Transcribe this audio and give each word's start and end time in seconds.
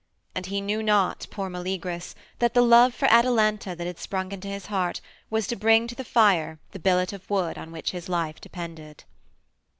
And 0.33 0.47
he 0.47 0.61
knew 0.61 0.81
not, 0.81 1.27
poor 1.29 1.47
Meleagrus, 1.47 2.15
that 2.39 2.55
the 2.55 2.63
love 2.63 2.95
for 2.95 3.05
Atalanta 3.11 3.75
that 3.75 3.85
had 3.85 3.99
sprung 3.99 4.31
into 4.31 4.47
his 4.47 4.65
heart 4.65 4.99
was 5.29 5.45
to 5.45 5.55
bring 5.55 5.85
to 5.85 5.93
the 5.95 6.03
fire 6.03 6.59
the 6.71 6.79
billet 6.79 7.13
of 7.13 7.29
wood 7.29 7.55
on 7.55 7.71
which 7.71 7.91
his 7.91 8.09
life 8.09 8.41
depended. 8.41 9.03